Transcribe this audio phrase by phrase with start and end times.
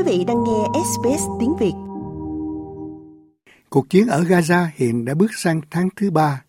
[0.00, 1.72] Quý vị đang nghe SBS tiếng Việt.
[3.70, 6.42] Cuộc chiến ở Gaza hiện đã bước sang tháng thứ ba.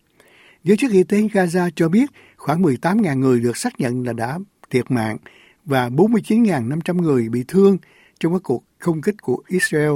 [0.64, 4.38] Giới chức y tế Gaza cho biết khoảng 18.000 người được xác nhận là đã
[4.70, 5.16] thiệt mạng
[5.64, 7.78] và 49.500 người bị thương
[8.20, 9.92] trong các cuộc không kích của Israel,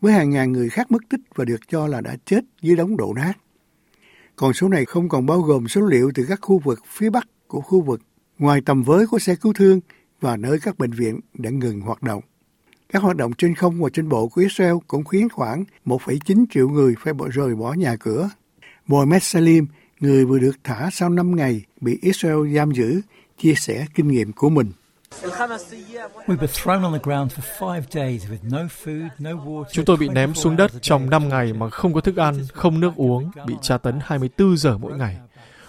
[0.00, 2.96] với hàng ngàn người khác mất tích và được cho là đã chết dưới đống
[2.96, 3.32] đổ nát.
[4.36, 7.28] Còn số này không còn bao gồm số liệu từ các khu vực phía bắc
[7.46, 8.00] của khu vực
[8.38, 9.80] ngoài tầm với của xe cứu thương
[10.20, 12.22] và nơi các bệnh viện đã ngừng hoạt động.
[12.92, 16.68] Các hoạt động trên không và trên bộ của Israel cũng khiến khoảng 1,9 triệu
[16.68, 18.30] người phải bỏ rời bỏ nhà cửa.
[18.86, 19.66] Mohamed Salim,
[20.00, 23.00] người vừa được thả sau 5 ngày bị Israel giam giữ,
[23.38, 24.72] chia sẻ kinh nghiệm của mình.
[29.72, 32.80] Chúng tôi bị ném xuống đất trong 5 ngày mà không có thức ăn, không
[32.80, 35.16] nước uống, bị tra tấn 24 giờ mỗi ngày.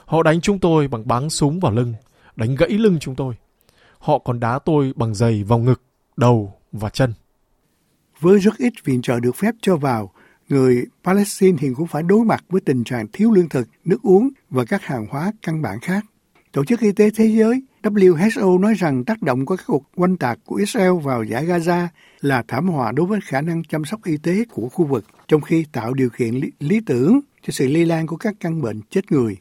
[0.05, 1.93] Họ đánh chúng tôi bằng bắn súng vào lưng,
[2.35, 3.35] đánh gãy lưng chúng tôi.
[3.97, 5.81] Họ còn đá tôi bằng giày vào ngực,
[6.17, 7.13] đầu và chân.
[8.19, 10.13] Với rất ít viện trợ được phép cho vào,
[10.49, 14.29] người Palestine hiện cũng phải đối mặt với tình trạng thiếu lương thực, nước uống
[14.49, 16.05] và các hàng hóa căn bản khác.
[16.51, 20.17] Tổ chức Y tế Thế giới WHO nói rằng tác động của các cuộc oanh
[20.17, 21.87] tạc của Israel vào giải Gaza
[22.21, 25.41] là thảm họa đối với khả năng chăm sóc y tế của khu vực, trong
[25.41, 28.81] khi tạo điều kiện lý, lý tưởng cho sự lây lan của các căn bệnh
[28.89, 29.37] chết người.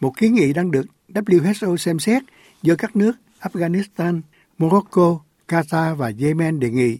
[0.00, 2.22] Một kiến nghị đang được WHO xem xét
[2.62, 4.20] do các nước Afghanistan,
[4.58, 6.98] Morocco, Qatar và Yemen đề nghị,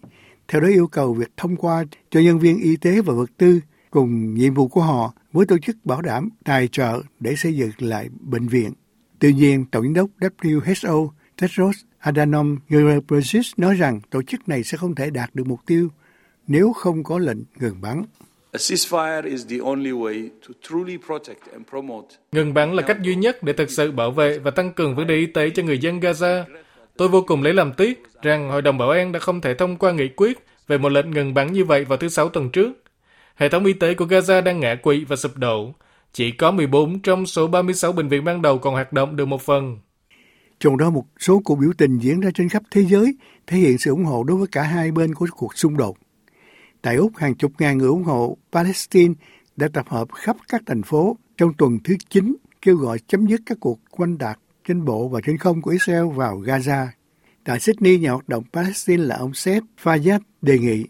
[0.49, 3.61] theo đó yêu cầu việc thông qua cho nhân viên y tế và vật tư
[3.91, 7.71] cùng nhiệm vụ của họ với tổ chức bảo đảm tài trợ để xây dựng
[7.79, 8.73] lại bệnh viện.
[9.19, 11.09] Tuy nhiên, Tổng giám đốc WHO
[11.41, 15.89] Tedros Adhanom Ghebreyesus nói rằng tổ chức này sẽ không thể đạt được mục tiêu
[16.47, 18.03] nếu không có lệnh ngừng bắn.
[22.33, 25.07] Ngừng bắn là cách duy nhất để thực sự bảo vệ và tăng cường vấn
[25.07, 26.45] đề y tế cho người dân Gaza.
[26.99, 29.77] Tôi vô cùng lấy làm tiếc rằng Hội đồng Bảo an đã không thể thông
[29.77, 32.73] qua nghị quyết về một lệnh ngừng bắn như vậy vào thứ Sáu tuần trước.
[33.37, 35.75] Hệ thống y tế của Gaza đang ngã quỵ và sụp đổ.
[36.12, 39.43] Chỉ có 14 trong số 36 bệnh viện ban đầu còn hoạt động được một
[39.43, 39.78] phần.
[40.61, 43.78] Trong đó một số cuộc biểu tình diễn ra trên khắp thế giới thể hiện
[43.78, 45.97] sự ủng hộ đối với cả hai bên của cuộc xung đột.
[46.83, 49.15] Tại Úc, hàng chục ngàn người ủng hộ Palestine
[49.56, 53.41] đã tập hợp khắp các thành phố trong tuần thứ 9 kêu gọi chấm dứt
[53.47, 56.87] các cuộc quanh đạt trên bộ và trên không của Israel vào Gaza.
[57.48, 60.84] Tại Sydney, nhà hoạt động Palestine là ông Seth Fayyad đề nghị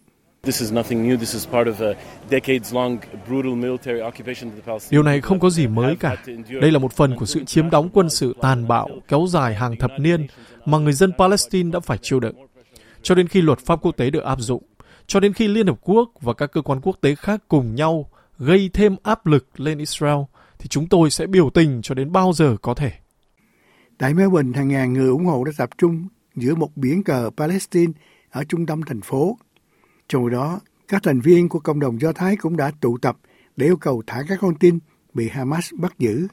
[4.90, 6.16] Điều này không có gì mới cả.
[6.60, 9.76] Đây là một phần của sự chiếm đóng quân sự tàn bạo kéo dài hàng
[9.76, 10.26] thập niên
[10.64, 12.36] mà người dân Palestine đã phải chịu đựng.
[13.02, 14.62] Cho đến khi luật pháp quốc tế được áp dụng,
[15.06, 18.10] cho đến khi Liên Hợp Quốc và các cơ quan quốc tế khác cùng nhau
[18.38, 20.18] gây thêm áp lực lên Israel,
[20.58, 22.92] thì chúng tôi sẽ biểu tình cho đến bao giờ có thể.
[23.98, 26.08] Tại Melbourne, hàng ngàn người ủng hộ đã tập trung
[26.38, 27.92] giữa một biển cờ Palestine
[28.30, 29.38] ở trung tâm thành phố.
[30.08, 33.18] Trong đó, các thành viên của cộng đồng Do Thái cũng đã tụ tập
[33.56, 34.78] để yêu cầu thả các con tin
[35.14, 36.28] bị Hamas bắt giữ.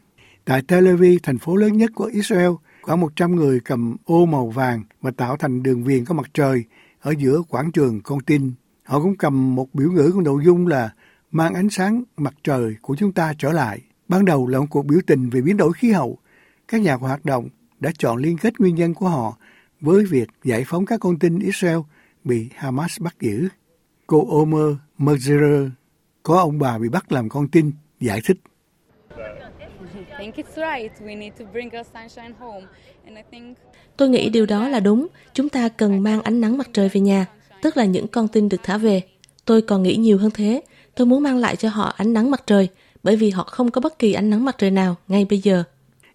[0.46, 2.52] Tại Tel Aviv, thành phố lớn nhất của Israel,
[2.82, 6.64] khoảng 100 người cầm ô màu vàng và tạo thành đường viền có mặt trời
[7.00, 8.52] ở giữa quảng trường con tin.
[8.84, 10.90] Họ cũng cầm một biểu ngữ có nội dung là
[11.32, 13.82] mang ánh sáng mặt trời của chúng ta trở lại.
[14.08, 16.18] Ban đầu là một cuộc biểu tình về biến đổi khí hậu.
[16.68, 17.50] Các nhà hoạt động
[17.80, 19.38] đã chọn liên kết nguyên nhân của họ
[19.86, 21.78] với việc giải phóng các con tin Israel
[22.24, 23.48] bị Hamas bắt giữ.
[24.08, 25.70] Cô Omer Merzer
[26.24, 28.38] có ông bà bị bắt làm con tin giải thích.
[33.98, 35.08] Tôi nghĩ điều đó là đúng.
[35.34, 37.26] Chúng ta cần mang ánh nắng mặt trời về nhà,
[37.62, 39.02] tức là những con tin được thả về.
[39.46, 40.62] Tôi còn nghĩ nhiều hơn thế.
[40.96, 42.70] Tôi muốn mang lại cho họ ánh nắng mặt trời,
[43.04, 45.64] bởi vì họ không có bất kỳ ánh nắng mặt trời nào ngay bây giờ.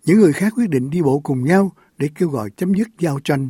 [0.04, 3.20] Những người khác quyết định đi bộ cùng nhau để kêu gọi chấm dứt giao
[3.24, 3.48] tranh.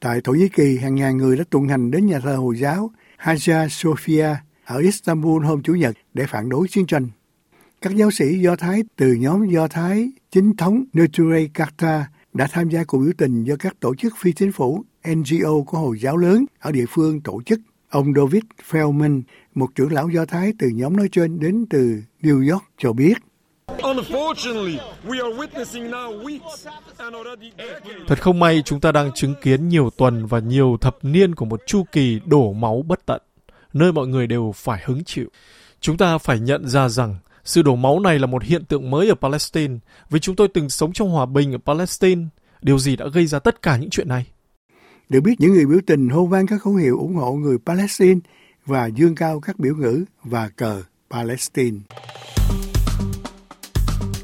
[0.00, 2.90] Tại Thổ Nhĩ Kỳ, hàng ngàn người đã tuần hành đến nhà thờ Hồi giáo
[3.16, 4.28] Hagia Sophia
[4.64, 7.08] ở Istanbul hôm Chủ nhật để phản đối chiến tranh.
[7.80, 12.68] Các giáo sĩ Do Thái từ nhóm Do Thái chính thống Neture Karta đã tham
[12.68, 16.16] gia cuộc biểu tình do các tổ chức phi chính phủ NGO của Hồi giáo
[16.16, 17.60] lớn ở địa phương tổ chức.
[17.88, 19.22] Ông David Feldman,
[19.54, 23.14] một trưởng lão Do Thái từ nhóm nói trên đến từ New York cho biết
[28.06, 31.44] Thật không may chúng ta đang chứng kiến nhiều tuần và nhiều thập niên của
[31.44, 33.22] một chu kỳ đổ máu bất tận,
[33.72, 35.26] nơi mọi người đều phải hứng chịu.
[35.80, 39.08] Chúng ta phải nhận ra rằng sự đổ máu này là một hiện tượng mới
[39.08, 39.74] ở Palestine,
[40.10, 42.22] vì chúng tôi từng sống trong hòa bình ở Palestine.
[42.62, 44.26] Điều gì đã gây ra tất cả những chuyện này?
[45.08, 48.20] Được biết những người biểu tình hô vang các khẩu hiệu ủng hộ người Palestine
[48.66, 51.78] và dương cao các biểu ngữ và cờ Palestine